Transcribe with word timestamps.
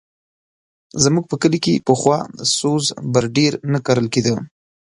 زموږ 1.03 1.25
په 1.29 1.35
کلي 1.41 1.59
کښې 1.63 1.83
پخوا 1.87 2.19
سوز 2.57 2.85
بر 3.13 3.23
ډېر 3.37 3.53
نه 3.71 3.79
کرل 3.85 4.07
کېدی. 4.13 4.33